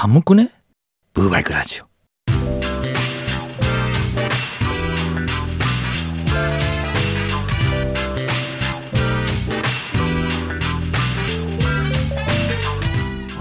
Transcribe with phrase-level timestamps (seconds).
[0.00, 0.52] 寒くね？
[1.12, 1.88] ブーバイクラジオ。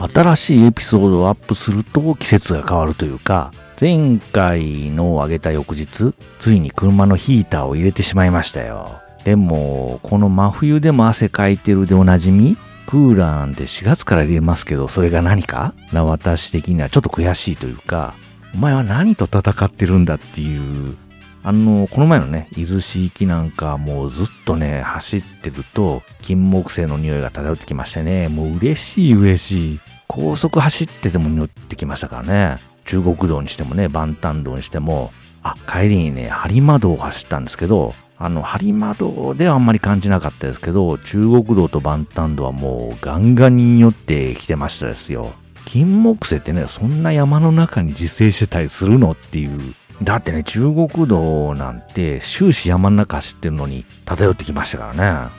[0.08, 9.00] 新しいエピソードをアップすると季節が変わるというか、前回のを上げた翌日、ついに車のヒーターを入れてしまいましたよ。
[9.24, 15.74] でも、この真冬でも汗かいてるでおなじみ、クーラーなんて4月から入れますけど、それが何か？
[15.92, 18.16] な私的にはちょっと悔しいというか、
[18.56, 20.96] お前は何と戦ってるんだっていう、
[21.44, 29.80] あの、この前のね、伊豆市行きなんかもうずっとね、走ってると、金木犀の匂いが漂ってきましてね、もう嬉しい嬉しい。
[30.08, 32.62] 高速走ってても匂ってきましたからね。
[32.86, 35.12] 中国道にしてもね、万端道にしても、
[35.44, 45.34] あ、帰りにね、播磨道を走ったんですけど、あの、播磨道ではあんまり感じなかったですけど、中国道と万端道はもうガンガンに匂ってきてましたですよ。
[45.66, 49.76] 金木犀ってね、そんな山の中に自生してたりするのっていう。
[50.02, 55.30] だってね、中国道なんて終始山の中走ってるのに漂ってきましたからね。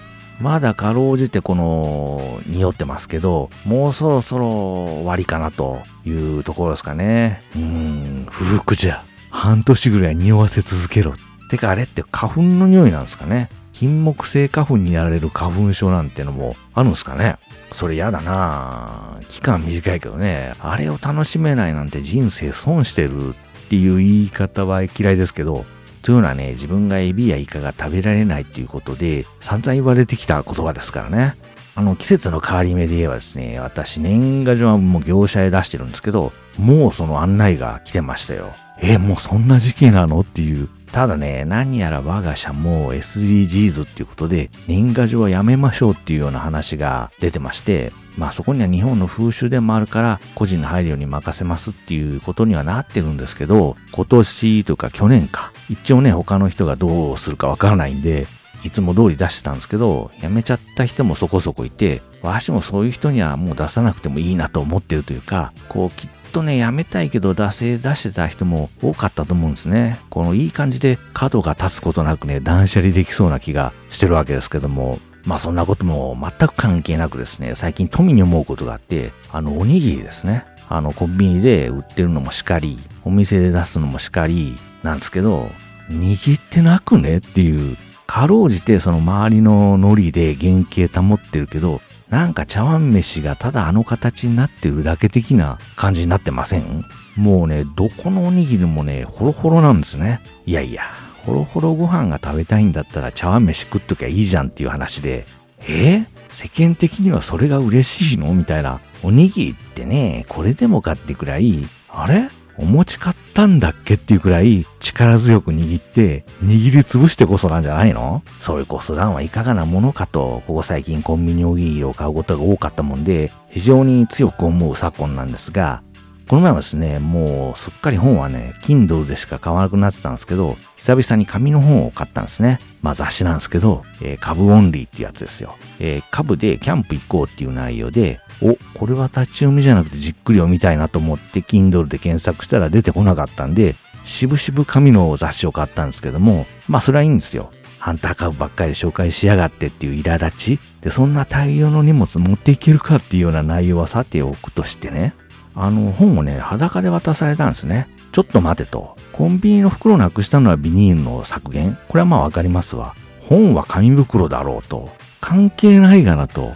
[0.41, 7.43] まだかろうじてこの匂ってますけど、もうそろそろ終わりかなというところですかね。
[7.57, 9.03] うーん、不服じゃ。
[9.31, 11.13] 半年ぐらい匂わせ続けろ。
[11.49, 13.49] てかあれって花粉の匂いなんですかね。
[13.73, 17.37] 金木犀花粉にやられる花粉症なんてのもあるんですかね。
[17.71, 20.55] それやだな期間短いけどね。
[20.61, 25.65] あれを楽しめないなんて人生損してるっていう言い方は嫌いですけど、
[26.03, 31.37] というのはね、自分がエビやイカが食べられないっていうことで、散々言われてきた言葉ですからね。
[31.75, 38.53] あの、季節の変わり目で言えばですね、私、年賀状はもう業者へ出してるんですけど、もうその案内が来てましたよ。
[38.81, 40.21] え、もうそんな時期なの？
[40.21, 40.69] っていう。
[40.93, 58.27] ただね、何やら我が社も SDGs っていうことで、年賀状はやめましょうっていうような話が出てまして、まあそこには日本の風習でもあるから個人の配慮に任せますっていうことにはなってるんですけど、今年とか去年か、一応ね他の人がどうするかわからないんで、
[58.65, 69.99] いつも通り出してたんですけど、辞めちゃった人もそこそこいて、わしもそういう人にはもう出さなくてもいいなと思ってるというか、こうきっっとね、辞めたいけど出せ出してた人も多かったと思うんですね。
[70.11, 80.45] このいい感じで角が立つことなくね、断捨離できそうな気がしてるわけですけども、まあそんなことも全く関係なくですね、最近富に思うことがあって、あのおにぎりですね。
[80.69, 85.51] あのコンビニで売ってるのもしかり、お店で出すのもしかりなんですけど、
[85.91, 91.81] 握ってなくねっていう、かろうじてその周りの海苔で原型保ってるけど、
[92.11, 96.85] なんか茶碗飯がただあの形になってるだけ的な感じになってません？
[97.17, 100.21] もうね、どこのおにぎりもね、ホロホロなんですね。
[100.47, 100.85] いやいや、
[101.19, 105.27] ホロホロご飯が食べたいんだったら茶碗飯食っときゃいいじゃんっていう話で、
[105.69, 106.07] え？
[106.31, 108.33] 世間的にはそれが嬉しいの？
[108.35, 108.81] みたいな。
[109.03, 112.31] おにぎりってね、これでもかってくらい、あれ？
[112.59, 118.23] お餅買ったんだっけっていうくらい力強く握って握りつぶしてこそなんじゃないの？
[118.41, 125.83] そういうご相談はいかがなものかと、ここ最近コンビニおぎりを買うことが多かったもんで、非常に強く思う昨今なんですが、
[126.29, 132.61] この前はですね、もうすっかり本はね、Kindle でしか買わなくなってたんですけど、久々に紙の本を買ったんですね。
[132.83, 135.57] まあ雑誌なんですけど、えー、株オンリーっていうやつですよ。
[135.79, 147.51] えー、株でキャンプ行こうっていう内容で、お、これは立ち読みじゃなくてじっくり読みたいなと思って Kindle で検索したら出てこなかったんで、しぶしぶ紙の雑誌を買ったんですけども、まあそれはいいんですよ。
[147.79, 150.59] ハンター株ばっかり紹介しやがってっていう苛立ち。
[150.81, 155.15] で、そんな大量の荷物持っていけるかっていうような内容はさておくとしてね。
[155.55, 157.89] あの本をね、裸で渡されたんですね。
[158.13, 158.97] ちょっと待てと。
[159.13, 161.79] コンビニの袋なくしたのはビニールの削減？
[161.89, 162.95] これはまあわかりますわ。
[163.21, 164.91] 本は紙袋だろうと。
[165.21, 166.55] 関係ないがなと。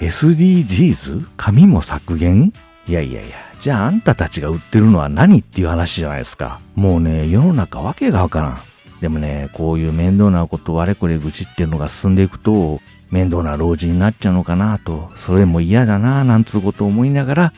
[0.00, 1.26] SDGs?
[1.36, 2.52] 紙も削減？
[2.86, 3.36] いやいやいや。
[3.58, 6.60] じゃああんたたちが売ってるのは何っていう話じゃないですか。
[6.76, 8.60] もうね、世の中わけがわからん。
[9.00, 17.52] でもね、こういう面倒なことをあれこれ愚痴っていうのが進んでいくと、面倒な老人になっちゃうのかなと、それも嫌だななんつうことを思いながら、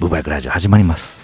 [0.00, 1.23] ブバイクラジオ始まります。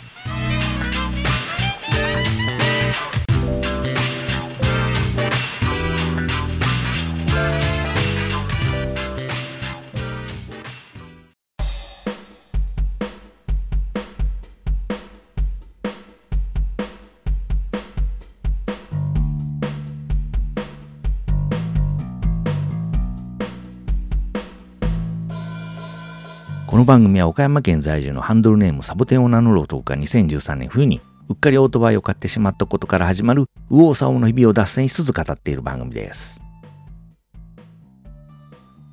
[26.81, 30.99] この番組は岡山県在住のハンドルネームサボテンを名乗る男が2013年冬に
[31.29, 36.41] うっかりオートバイを買ってしまったことから始まる右往左往の日々を脱線しつつ語っている番組です。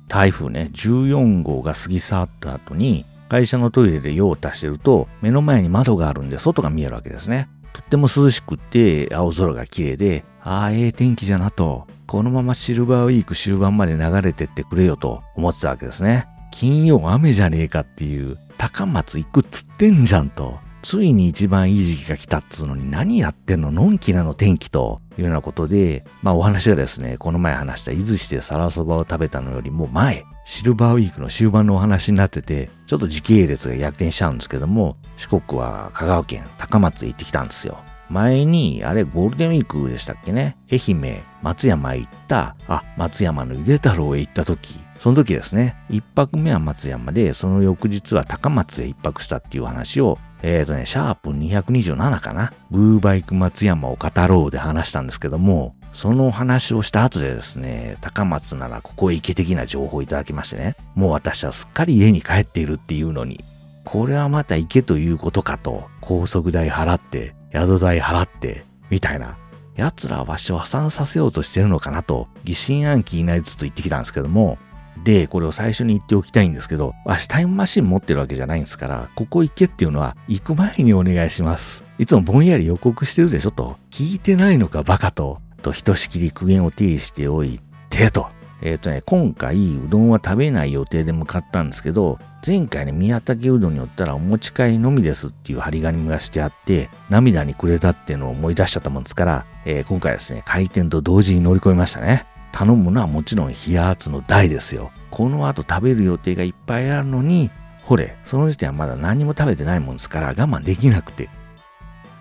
[0.06, 7.48] 台風ね、14号が過ぎ去った後に会社のトイレで用を足してると、目の前に窓があるんで外が見えるわけですね。
[7.72, 16.28] とっても涼しくって青空が綺麗で、ああ、ええ天気じゃなと、このままシルバーウィーク終盤まで流れてってくれよと思ってたわけですね。
[16.50, 20.58] 金曜雨じゃねえかっていう、高松行くっつってんじゃんと。
[20.82, 37.80] ついに一番いい時期が来たっつうのに何やってんののんきなの天気というようなことで、まあお話がですね、この前話した伊豆市で皿そばを食べたのよりも前、シルバーウィークの終盤のお話になってて、ちょっと時系列が逆転しちゃうんですけども、四国は香川県高松へ行ってきたんですよ。
[38.08, 40.56] 前に、あれゴールデンウィークでしたっけね？
[40.72, 52.52] 愛媛、松山へ行った、あ、松山のゆで太郎へ行った時、その時ですね、一泊目は松山で、その翌日は高松へ一泊したっていう話を、えっ、ー、とね、シャープ227かな。
[52.70, 63.40] ブーバイク松山を語ろうで話したんですけども、その話をした後でですね、高松ならここへ行け的な情報をいただきましてね、もう私はすっかり家に帰っているっていうのに、
[63.84, 69.38] これはまた行けということかと、高速代払って、宿代払って、みたいな。
[69.76, 74.58] 奴らはわしを破産させようとしてるのかなと、疑心暗鬼になりつつ言ってきたんですけども、
[75.04, 81.84] で、これを最初に言っておきたいんですけど、わしタイムマシン持ってるわけじゃないんですから、ここ行けっていうのは行く前にお願いします。
[81.98, 83.76] いつもぼんやり予告してるでしょと。
[83.90, 85.40] 聞いてないのかバカと。
[85.62, 87.60] と、ひとしきり苦言を呈しておい
[87.90, 88.28] てと。
[88.60, 102.26] えっ、ー、とね、今回うどんは食べない予定で向かったんですけど、前回ね、宮武うどんによったらお持ち帰りのみですっていう張り紙がしてあって、涙にくれたっていうのを思い出しちゃったもんですから、えー、今回ですね、開店と同時に乗り込みましたね。
[102.52, 104.90] 頼むのはもちろん冷圧の台ですよ。
[105.10, 107.50] この後食べる予定がいっぱいあるのに、
[107.82, 111.28] ほれ、その時点はまだ何も食べてないもんですから我慢できなくて。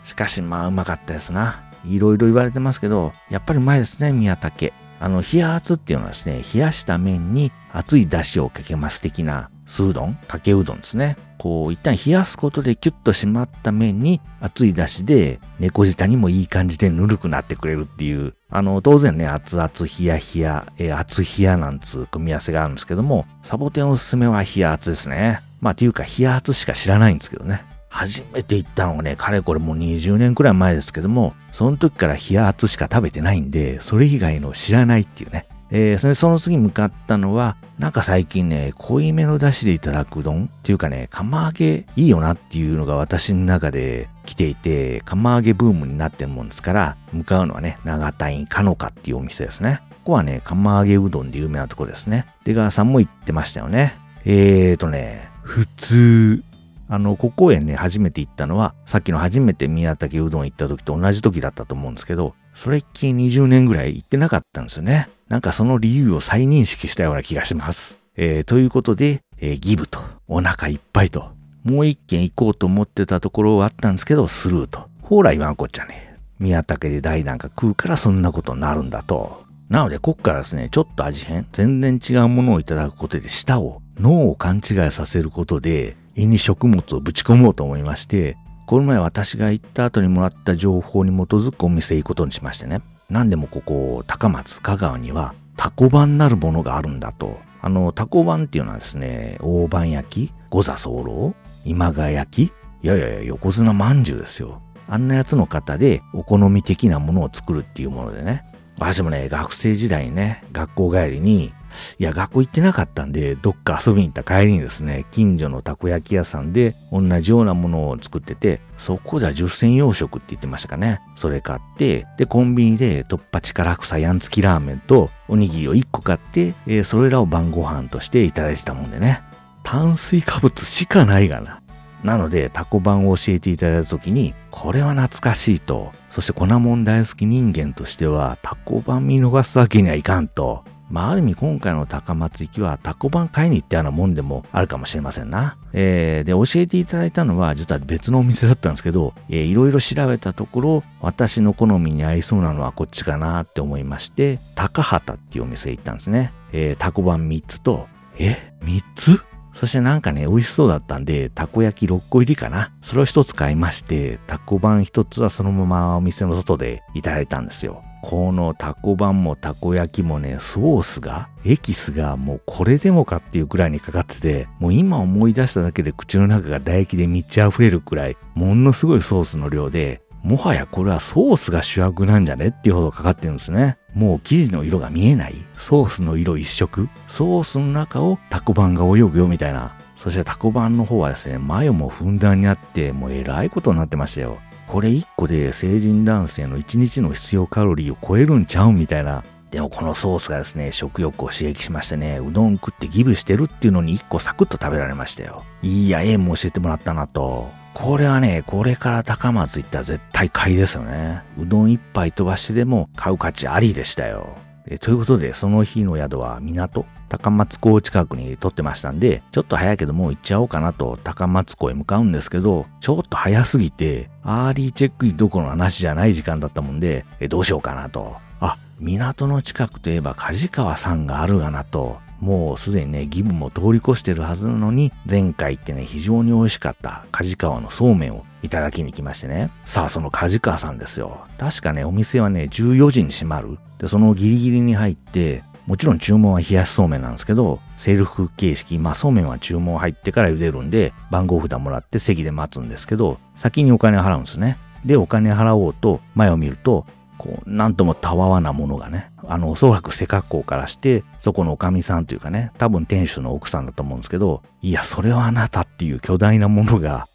[0.04, 1.64] しかしまあうまかったですな。
[1.86, 4.74] いろいろ言われてますけど、やっぱりうまいですね、宮武。
[5.00, 11.18] あの、冷圧っていうのはですね、冷やした麺に熱い出汁をかけます的な酢うどん、かけうどんですね。
[11.38, 19.70] こう、一旦冷やすことでキュッと締まった麺に熱い出汁で猫舌にもいい感じでぬるくなってくれるっていう、あの、当然ね、熱々
[20.00, 25.42] 冷や冷や、えー、熱冷やなんつう組み合わせがあるんですけども、サボテンおすすめは冷圧ですね。
[25.60, 27.66] まあ、っていうか冷圧しか知らないんですけどね。
[27.90, 35.48] 初めて行ったのがね、かれこれもう20年くらい前ですけども、その時から冷圧しか食べてないんで、それ以外の知らないっていうね。
[35.70, 49.82] えー、それその次向かったのは、なんか最近ね、濃いめの出汁でいただくうどんっていうかね、釜揚げいいよなっていうのが私の中で来ていて、釜揚げブームになってるもんですから、向かうのはね、長田院かのかっていうお店ですね。
[49.90, 52.26] ここはね、釜揚げうどんで有名なとこですね。
[52.46, 53.96] 出川さんも行ってましたよね。
[54.24, 56.44] えーとね、普通
[56.90, 65.10] あの、ここへね、初めて行ったのは、さっきの初めて宮崎うどん行った時と同じ時だったと思うんですけど、それっきり20年ぐらい行ってなかったんですよね。
[65.30, 68.00] なんかその理由を再認識したような気がします。
[68.16, 71.30] えー、ということで、えー、ギブと、お腹いっぱいと、
[71.64, 74.90] もう一軒行こうと思ってたところはあったんですけど、スルーと。
[75.04, 76.18] ほら言わんこっちゃね。
[76.40, 79.46] 宮武で大なんか食うからそんなことになるんだと。
[79.70, 88.36] なので、こっからですね、ちょっと味変、全然違うものをいただくことで舌を、脳を勘違いさせることで、胃に食物をぶち込もうと思いまして、
[88.68, 92.82] この前私が行った後にもらった情報に基づくお店行くことにしましてね。
[93.10, 97.40] 何でもここ、高松、香川にはタコ版なるものがあるんだと。
[97.62, 101.34] あの、タコ版っていうのはですね、大判焼き、五座候
[101.64, 102.52] 今川焼き
[102.84, 104.62] いやいやいや、横綱まんじゅうですよ。
[104.90, 108.44] あんなやつの型でお好み的なものを作るっていうものでね。
[108.80, 111.54] 私もね、学生時代にね、学校帰りに
[111.98, 121.02] いや、学校行ってなかったんで、どっか遊びに行った帰りにですね、近所のたこ焼き屋さんで同じようなものを作ってて、そこでは10銭洋食って言ってましたかね。
[121.16, 129.22] それ買って、で、コンビニで突破力草やんつきラーメンとおにぎりを1個買って、えー、それらを晩ご飯としていただいてたもんでね。
[129.64, 131.62] 炭水化物しかないがな。
[132.04, 145.58] なので、タコ版を教えていただいた時に、これは懐かしいと、そして粉もん大好き人間としては、タコ版見逃すわけにはいかんと、まあ、ある意味今回の高松行きはタコ版買いに行ったようなもんでもあるかもしれませんな。
[145.74, 156.32] えー、で、教えていただいたのは実は別のお店だったんですけど、えー、いろいろ調べたところ、私の好みに合いそうなのはこっちかなって思いまして、高畑っていうお店へ行ったんですね。
[156.54, 159.26] えー、タコ版3つと、え ?3 つ？
[159.54, 162.72] そしてなんかね、美味しそうだったんで、たこ焼き6個入りかな。
[162.80, 167.84] それを1つ買いまして、タコ版1つはそのままお店の外でいただいたんですよ。
[168.02, 183.78] このタコ版もたこ焼きもね、ソースが、エキスがもうこれでもかっていうくらいにかかってて、もう今思い出しただけで口の中が唾液で満ち溢れるくらい、ものすごいソースの量で、もはやこれはソースが主役なんじゃねっていうほどかかってるんですね。
[183.94, 185.36] もう生地の色が見えない。
[185.58, 186.90] ソースの色一色。
[187.08, 189.74] ソースの中をタコ版が泳ぐよみたいな。
[189.96, 194.38] そしてタコ版の方はですね、マヨもふんだんにあって、もうえらいことになってましたよ。
[194.68, 199.24] これ1個で成人男性の1日の必要カロリーを超えるんちゃうみたいな。
[199.50, 205.46] でもこのソースがですね、食欲を刺激しましてね、うどん食ってギブしてるっていうのに1個サクッと食べられましたよ。
[205.62, 207.50] いいや、ええもん教えてもらったなと。
[207.74, 211.22] これはね、これから高松行ったら絶対買いですよね。
[211.40, 214.36] うどん1杯飛ばしてでも買う価値ありでしたよ。
[214.70, 228.18] えということで、その日の宿は港、高松港近くに取ってましたんで、ちょっと早いけどもう行っちゃおうかなと高松港へ向かうんですけど、ちょっと早すぎて、アーリーチェックインどこの話じゃない時間だったもんで、えどうしようかなと。
[228.42, 232.06] あ、港の近くといえば梶川さんがあるがなと。
[232.20, 239.52] もうすでにね、ギブも通り越してるはずなのに、前回行ってね、非常に美味しかった梶川のそうめんをいただきに来ましてね。
[239.66, 241.26] さあ、その梶川さんですよ。
[241.38, 243.58] 確かね、お店はね、14時に閉まる。
[243.80, 254.58] で、そのギリギリに入って、もちろん注文は冷やしそうめんなんですけど、セルフ形式、まあそうめんは注文入ってから茹でるんで、番号札もらって席で待つんですけど、先にお金払うんですね。
[254.86, 256.86] で、お金払おうと前を見ると、
[257.18, 267.08] こう、なんともたわわなものがね、あの、おそらく背格好からして、そこのおかみさんというかね、多分店主の奥さんだと思うんですけど、いや、それはあなたっていう巨大なものが、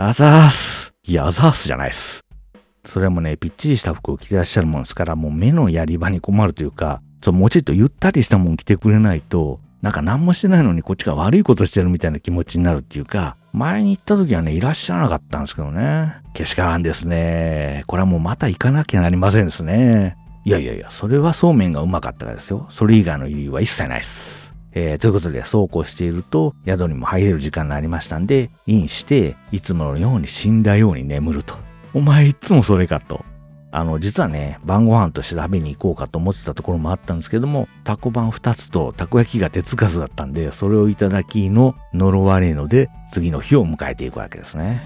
[0.00, 0.94] あざーす。
[1.08, 2.20] いや、あざーすじゃないです。
[2.84, 16.14] それもね、ぴっちりした服を着てらっしゃるもんですから、もう目のやり場に困るというか、そう、もうちょっとゆったりしたもん着てくれないと、なんか何もしてないのにこっちが悪いことしてるみたいな気持ちになるっていうか、前に行った時はね、いらっしゃらなかったんですけどね。
[16.32, 17.82] けしからんですね。
[17.88, 20.16] これはもうまた行かなきゃなりませんですね。
[20.44, 22.66] いやいやいや、それはそうめんがうまかったからですよ。
[22.68, 24.54] それ以外の理由は一切ないです。
[24.72, 31.54] えー、ということで、そうこうしていると、宿にも入れる時間になりましたんで、インして、いつものように死んだように眠ると。
[31.94, 33.24] お前いつもそれかと。
[33.70, 44.80] あの、実はね、晩ご飯として食べに行こうかと思ってたところもあったんですけども、タコ晩2つとたこ焼きが手つかずだったんで、それをいただきの呪われので、次の日を迎えていくわけですね。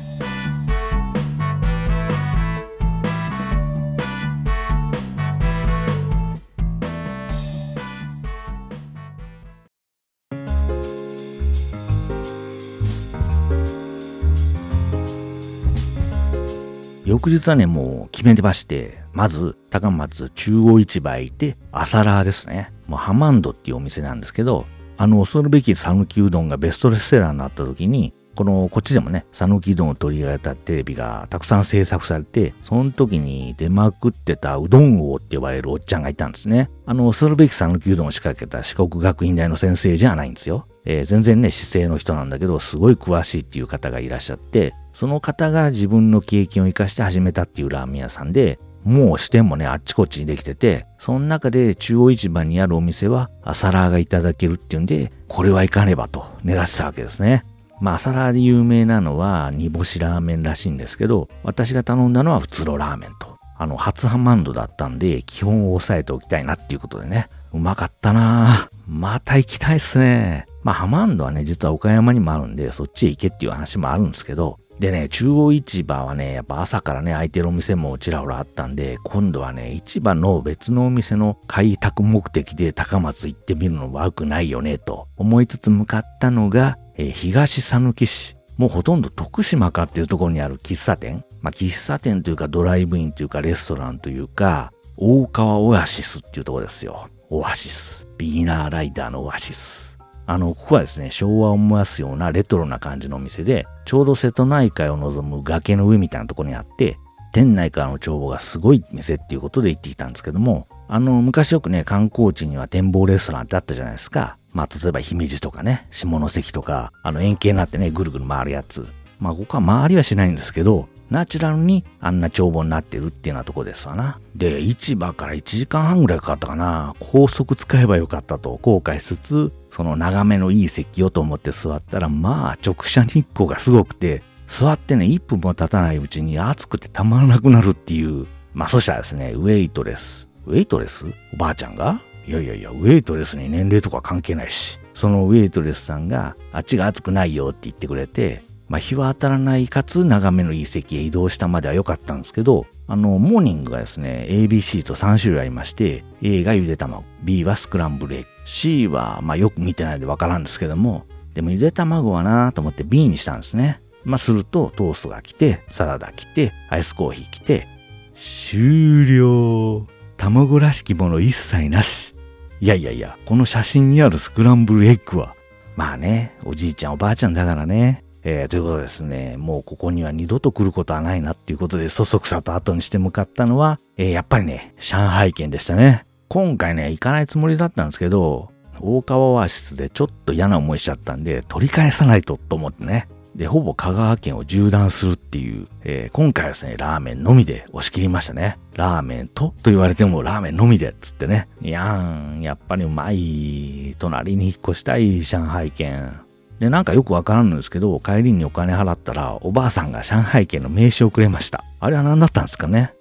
[17.13, 22.73] 翌日はね、もう決めてまして、まず、高松中央市場へ行って、朝ラーですね。
[22.87, 24.65] もうハマンドっていうお店なんですけど、
[24.97, 36.71] あの恐るべき讃岐うどんがベストセラーになった時に、この、こっちでもね、讃岐うどんを取り上げたテレビがたくさん制作されて、その時に出まくってたうどん王って呼ばれるおっちゃんがいたんですね。
[36.87, 40.67] あの、恐るべき讃岐うどんを仕掛けた四国学院大の先生じゃないんですよ。
[40.87, 57.43] えー、全然ね、姿勢の人なんだけど、すごい詳しいっていう方がいらっしゃって、その方が自分の経験を生かして始めたっていうラーメン屋さんで、もう支店もね、あっちこっちにできてて、その中で中央市場にあるお店は朝ラーがいただけるっていうんで、これは行かねばと狙ってたわけですね。
[57.81, 63.39] まあ、朝ラーで有名なのは煮干しラーメンらしいんですけど、私が頼んだのは普通のラーメンと。
[63.59, 67.29] あの、初ハマンドだったんで、基本を押さえておきたいなっていうことでね。
[67.53, 70.47] うまかったなぁまた行きたいっすね。
[70.63, 88.37] まあ、ハマンドはね、実は岡山にもあるんで、そっちへ行けっていう話もあるんですけど、でね、中央市場はね、やっぱ朝からね、空いてるお店もちらほらあったんで、今度はね、市場の別のお店の開拓目的で高松行ってみるの悪くないよね、と思いつつ向かったのが、えー、東讃岐市。
[88.57, 91.25] もうほとんど徳島かっていうところにある喫茶店。
[91.41, 97.09] まあ、喫茶店というかドライブインというかレストランというか、大川オアシスっていうところですよ。
[97.31, 98.07] オアシス。
[98.19, 99.92] ビギナーライダーのオアシス。
[100.27, 106.99] あの、ここはですね、昭和を思わすようなレトロな感じのお店で、ちょうど瀬戸内海を望む崖の上みたいなところにあって、
[107.33, 114.37] 店内からの眺望がすごい店っていうことで行ってきたんですけども、あの、昔よくね、観光地には展望レストランってあったじゃないですか。
[114.53, 118.87] まあ、例えば姫路とかね、下関とか、あの円形になってね、ぐるぐる回るやつ。
[119.19, 124.19] まあ、ここは回りはしないんですけど、ナチュラルにあんな眺望になってるっていうようなとこですわな。
[124.35, 126.95] で、市場から1時間半ぐらいかかったかな。
[126.99, 138.27] 高速使えばよかったと後悔しつつ、その眺めのいい席をと思って座ったら、まあ直射日光がすごくて、座ってね、1分も経たないうちに暑くてたまらなくなるっていう。
[138.55, 140.29] まあそしたらですね、ウェイトレス。
[140.47, 141.07] ウェイトレス？
[141.33, 142.01] おばあちゃんが？
[142.27, 144.79] いやいやいや、ウェイトレスに年齢とか関係ないし。
[144.95, 148.43] そのウェイトレスさんが、あっちが暑くないよって言ってくれて、
[148.73, 163.83] まあ、日は当たらないかつ眺めのいい席へ移動したまでは良かったんですけど、あの、モーニングがですね、ABC と3種類ありまして、A がゆで卵、B はスクランブルエッグ、C は、まあよく見てないでわからんですけども、でもゆで卵はなと思って B にしたんですね。
[164.05, 167.69] まあすると、トーストが来て、サラダ来て、アイスコーヒー来て、
[168.15, 169.87] 終了。
[170.17, 172.15] 卵らしきもの一切なし。
[172.63, 175.37] いやいやいや、この写真にあるスクランブルエッグは、
[175.77, 178.03] まあね、おじいちゃんおばあちゃんだからね。
[178.25, 186.07] えー、ということですね、もうここには二度と来ることはないなっていうことで、そそくさと後にして向かったのは、えー、やっぱりね、上海県でしたね。
[186.29, 188.51] 今回ね、行かないつもりだったんですけど、
[188.81, 193.09] 大川オアシスでちょっと嫌な思いしちゃったんで、取り返さないとと思ってね。
[193.35, 198.59] で、ほぼ香川県を縦断するっていう、えー、今回はですね、ラーメンのみで押し切りましたね。
[198.75, 201.49] ラーメンとと言われてもラーメンのみでっつってね。
[201.63, 203.95] いやーん、やっぱりうまい。
[203.99, 206.21] 隣に引っ越したい上海県。
[206.63, 211.65] で、なんかよくわからんのですけど、帰りにお金払ったら、おばあさんが上海県の名刺をくれました。
[211.81, 212.95] あれは何だったんですかね？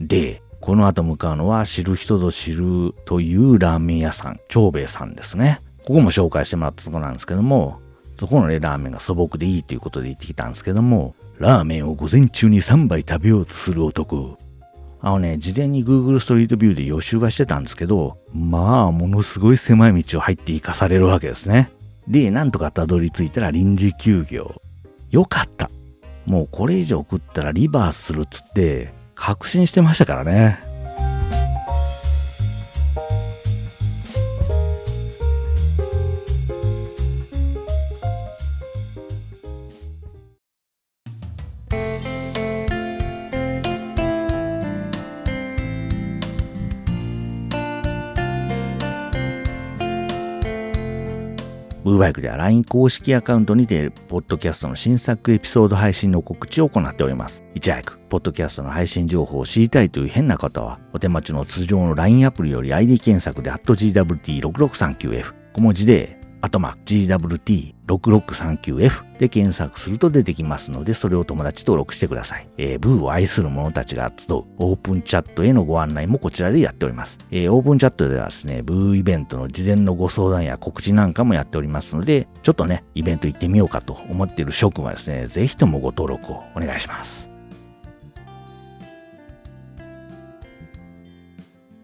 [0.00, 5.60] で、この後向かうのは知る人ぞ知るというラーメン屋さん、長兵衛さんですね。
[5.84, 7.80] ここも紹介してもらったとこなんですけども、
[8.14, 14.38] そこのね、ラーメンが素朴でいいということで行ってきたんですけども、ラーメンを午前中に3杯食べようとする男。
[15.00, 21.72] あのね、事前に Google ストリートビューで予習はしてたんですけど、まあ、ものすごい狭い道を入って行かされるわけですね。
[22.08, 24.62] で、なんとかたどり着いたら臨時休業。
[25.10, 25.70] よかった。
[26.26, 30.60] もうこれ以上食ったらリバースするっつって、確信してましたからね。
[51.88, 57.44] ウーバイクでは LINE 公式アカウントにて、ポッドキャストの新作エピソード配信の告知を行っております。
[57.54, 72.48] いち早く、ポッドキャストの配信情報を知りたいという変な方は、お手持ちの通常の LINE アプリより ID 検索で @gwt6639F 小文字であとま GWT6639F で検索すると出てきますので、それを友達登録してください。
[72.56, 77.18] えー、ブーを愛する者たちが集うオープンチャットへのご案内もこちらでやっております。
[77.30, 87.28] えー、オープンチャットではですね、ブーイベントの事前のご相談や告知なんかもやっておりますので、ちょっとね、イベント行ってみようかと思っている諸君はですね、ぜひともご登録をお願いします。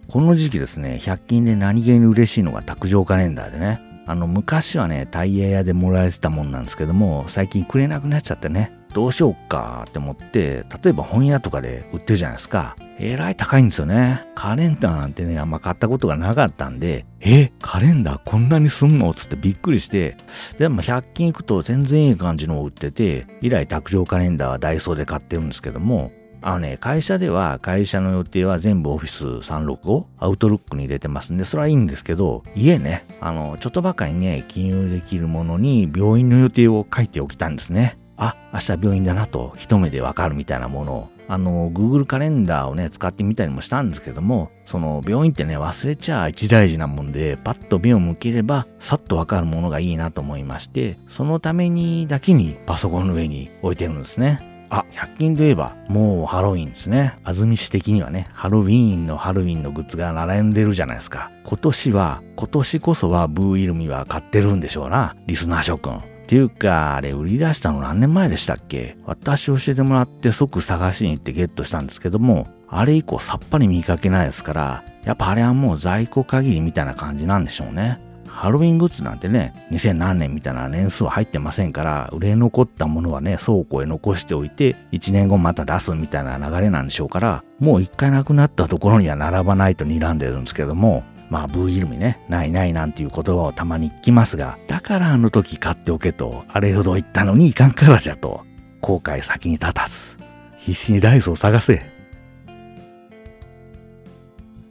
[0.07, 12.77] この時期ですね、100均で何気に嬉しいのが卓上カレンダーでね、あの、昔はね、タイヤ屋でもらえてたもんなんですけども、最近くれなくなっちゃってね、どうしようかって思って、例えば本屋とかで売ってるじゃないですか。
[13.01, 14.25] えらい高いんですよね。
[14.37, 19.13] カレンダーなんてね、あんま買ったことがなかったんで、え、カレンダーこんなにすんの？
[19.13, 20.17] つってびっくりして、
[20.59, 26.13] でも100均行くと全然いい感じのを売ってて、以来卓上カレンダーはダイソーで買ってるんですけども、
[26.47, 37.99] あのね、会社では会社の予定は全部オフィス365、アウトルックに入れてますんで、それはいいんですけど、家ね、あの、ちょっとばかりね、記入できるものに病院の予定を書いておきたんですね。
[38.19, 54.54] あ、明日病院だなと一目でわかるみたいなものをあの、Google カレンダーをね、使ってみたりもしたんですけども、その病院ってね、忘れちゃ一大事なもんで、パッと目を向ければ、さっとわかるものがいいなと思いまして、そのためにだけにパソコンの上に置いてるんですね。
[54.75, 57.15] あ、100均といえば、もうハロウィンですね。
[57.25, 61.31] 安住市的にはね、ハロウィーンのハロウィンのグッズが並んでるじゃないですか。
[61.45, 65.15] 今年は、今年こそはブーイルミは買ってるんでしょうな。
[65.27, 65.99] リスナー諸君。
[65.99, 68.97] っていうか、あれ売り出したの何年前でしたっけ？
[69.05, 78.01] 私教えてもらって即探しに行ってゲットしたんですけども、あれ以降さっぱり見かけないですから、やっぱあれはもう在庫限りみたいな感じなんでしょうね。
[78.35, 98.45] ハロウィングッズなんてね、2000何年みたいな年数は入ってませんから、売れ残ったものはね、倉庫へ残しておいて、1年後また出すみたいな流れなんでしょうから、もう一回なくなったところには並ばないと睨んでるんですけども、まあ、ブーイルミね、ないないなんていう言葉をたまに聞きますが、だからあの時買っておけと、あれほど言ったのにいかんからじゃと、
[98.81, 100.19] 後悔先に立たず、
[100.59, 101.83] 必死にダイソーを探せ。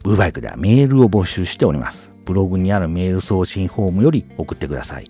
[0.02, 2.13] ブーバイクではメールを募集しております。
[2.24, 5.04] ブログにあるメール送信フォームより送ってください。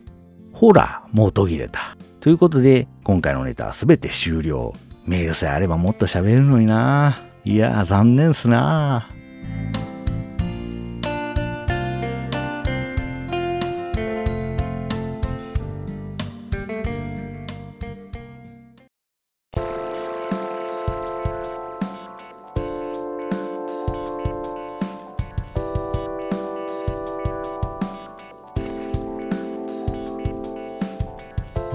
[0.52, 1.80] ほら、もう途切れた。
[2.20, 4.72] ということで、今回のネタはすべて終了。
[5.06, 7.18] メールさえあればもっと喋るのにな。
[7.44, 9.08] いや、残念っすな。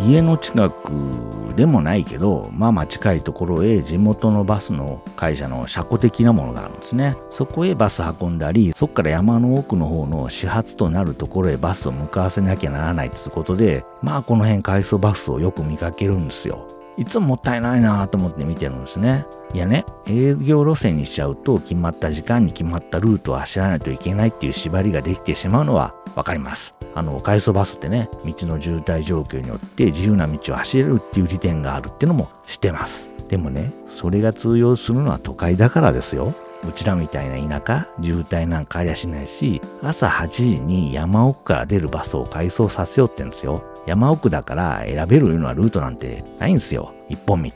[0.08, 7.18] 家の近くでもないけど、まあまあ近いところへ地元のバスの会社の車庫的なものがあるんですね。
[7.30, 16.68] そこへバス運んだり、そこから山の奥の方の始発となるところへバスを向かわせなきゃならないってことで、まあこの辺回送バスをよく見かけるんですよ。
[16.98, 19.26] いつももったいないなと思って見てるんですね。
[19.54, 26.79] いやね、営業路線にしちゃうと決まった時間に決まったルートを走らないといけないっていう縛りができてしまうのはわかります。
[27.00, 33.08] あの、回送バスってね、道の渋滞状況によって自由な道を走れるっていう利点があるってのも知ってます。
[33.30, 36.34] でもね、それが通用するのは都会だからですよ。
[36.68, 43.64] うちらみたいな田舎、渋滞なんかありゃしないし、朝8時に山奥から出るバスを回送させようってんですよ。
[43.86, 46.94] 山奥だから選べるようなルートなんてないんですよ。
[47.08, 47.50] 一本道、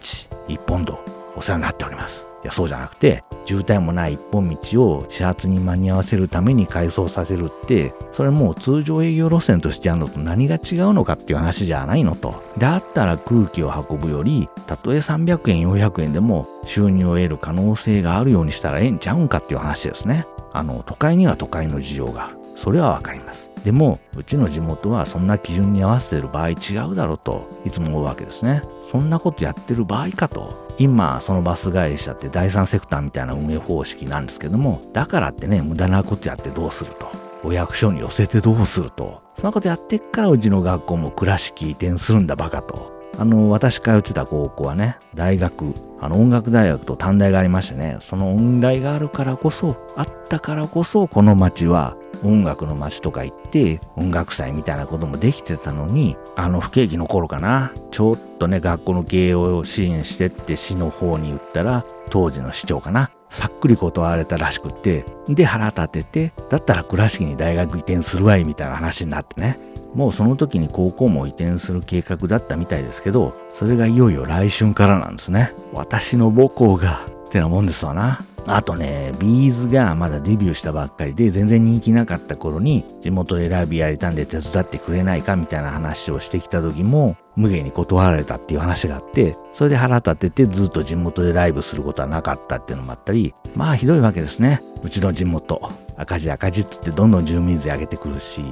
[0.48, 1.00] 一本道、
[1.36, 2.26] お世話になっております。
[2.44, 12.36] いや、そうじゃなくて、渋滞もない一本道を始発に間に合わせるために改装させるって、それもう通常営業路線としてやるのと何が違うのかっていう話じゃないのと。
[12.58, 20.26] だったら空気を運ぶより、たとえ300円、400円でも収入を得る可能性があるようにしたらええんちゃうんかっていう話ですね。
[20.54, 22.38] あの、都会には都会の事情がある。
[22.56, 23.50] それはわかります。
[23.64, 26.56] でも、うちの地元はそんな基準に合わせてる場合違
[26.92, 28.62] うだろうといつも思うわけですね。
[28.82, 30.63] そんなことやってる場合かと。
[30.78, 37.08] 今、そのバス会社って第三セクターみたいな運営方式なんですけども、だからってね、無駄なことやってどうすると。
[37.44, 39.22] お役所に寄せてどうすると。
[39.36, 42.92] そんなことやってっからうちの学校も倉敷移転するんだバカと。
[43.18, 57.74] あの、私通ってた高校はね、大学、あの音楽大学と短大がありましてね、その音大があるからこそ、あったからこそ、この町は音楽の街とか行って音楽祭みたいなこともできてたのにあの不景気の頃かな。
[57.92, 63.12] ちょっとね学校の経営を支援してって市の方に言ったら当時の市長かな。
[63.30, 69.58] さっくり断られたらしくってで腹立ててだったら倉敷に大学移転するわいみたいな話になってね。
[69.94, 94.62] もうその時に高校も移転する計画だったみたいですけどそれがいよいよ来春からなんですね私の母校がってなもんですわなあとね、ビーズがまだデビューしたばっかりで全然人気なかった頃に地元でライブやりたんで手伝ってくれないかみたいな話をしてきた時も無限に断られたっていう話があって、それで腹立ててずっと地元でライブすることはなかったっていうのもあったり、まあひどいわけですね。
[94.84, 95.72] うちの地元。
[95.96, 98.44] 赤字赤字っつってどんどん住民税上げてくるし、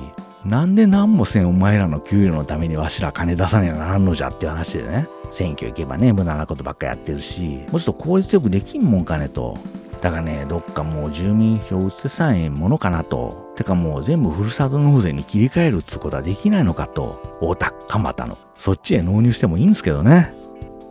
[0.46, 5.08] なんで何もせんお前らの給与のためにわしら金出さねえならんのじゃっていう話でね。
[5.32, 9.58] 選挙行けばね、無駄なことばっかやってるし、もうちょっと効率よくできんもんかねと。
[10.02, 13.54] だからね、どっかもう住民票移せさえんものかなと。
[13.56, 17.38] てかもう全部ふるさと納税に切り替えるっつうことはできないのかと。
[17.40, 18.38] 大田、蒲田の。
[18.58, 20.34] そっちへ納入してもいいんですけどね。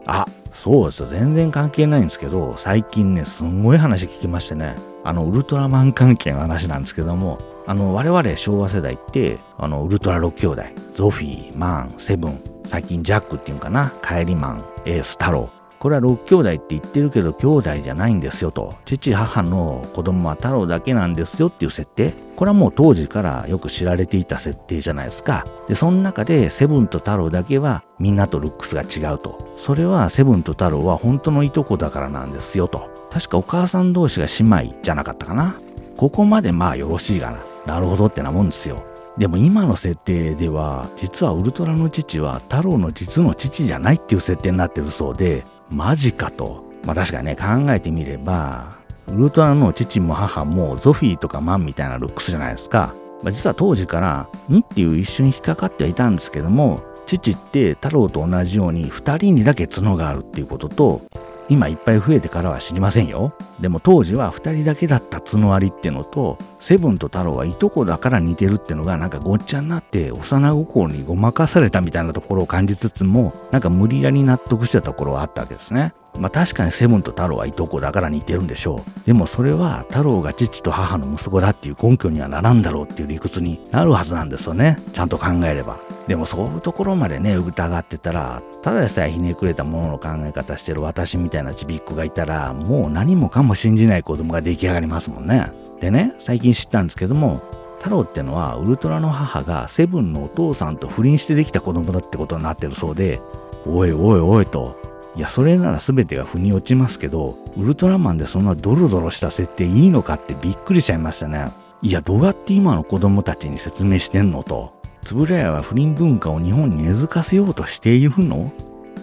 [0.06, 1.06] あ、そうですよ。
[1.06, 4.76] 全然関係ないんですけど、最近ね、すんごい話聞きましてね。
[5.04, 18.74] あの、ウルトラマン関係の話なんですけども、あの、我々昭和世代って、あの、ウルトラ6兄弟、ゾフィー、マン、セブン、最近ジャックっていうんかな、カエリマン、エース、太郎、これは6兄弟って言ってるけど兄弟じゃないんですよと。
[18.84, 22.12] 父母の子供は太郎だけなんですよっていう設定。
[22.36, 25.46] これはもう当時からよく知られていた設定じゃないですか。
[25.68, 29.54] で、その中でセブンと太郎だけはみんなとルックスが違うと。
[29.56, 32.90] それはセブンと太郎は本当のいとこだからなんですよと。
[33.10, 35.58] 確かお母さん同士が姉妹じゃなかったかな。
[35.96, 37.38] ここまでまあよろしいがな。
[37.64, 38.82] なるほどってなもんですよ。
[39.16, 46.64] でも今の設定では実はウルトラの父は太郎の実の父じゃないっていう設定になってるそうでマジかと。
[46.84, 48.78] まあ確かにね、考えてみれば、
[49.08, 52.94] ウルトラの父も母もゾフィーとかマンみたいなルックスじゃないですか。
[53.22, 61.02] まあ、実は当時から、んっていう一瞬引っかかってはいたんですけども、父って太郎と同じように2人にだけ角があるっていうことと、
[61.50, 63.32] 今いっぱい増えてからは知りませんよ。
[63.58, 75.92] でも当時は2人だけだった角ありってのと、セブンと太郎はいとこだから似てるってのがなんかごっちゃになって幼心にごまかされたみたいなところを感じつつも、なんか無理やり納得したところはあったわけですね。
[76.18, 79.06] まあ確かにセブンと太郎はいとこだから似てるんでしょう。
[79.06, 84.78] でもそれは太郎が父と母の息子だっていう根拠にはならんだろうっていう理屈になるはずなんですよね。
[84.92, 85.78] ちゃんと考えれば。
[86.08, 95.52] でもそういうところまでね、疑ってたら、ただでさえひねくれたものの考え方してる私みたいなちびっ子がいたら、もう何もかも信じない子供が出来上がりますもんね。
[95.80, 97.40] でね、最近知ったんですけども、
[97.78, 103.20] 太郎ってのはウルトラの母がセブンのお父さんと不倫してできた子供だってことになってるそうで、
[103.64, 104.76] おいおいおいと、
[105.16, 111.50] いや、それなら全てが腑に落ちますけど、ウルトラマンでそんなドロドロした設定いいのかってびっくりしちゃいましたね。
[111.82, 114.72] いや、どうやって今の子供たちに説明してんのと。
[115.12, 118.52] 円谷は不倫文化を日本に根付かせようとしているの？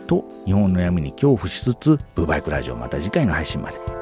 [0.08, 3.97] と、日本の闇に恐怖しつつ、ブーバイクラジオまた次回の配信まで。